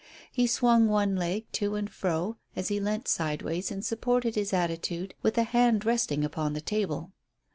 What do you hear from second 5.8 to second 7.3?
resting upon the table.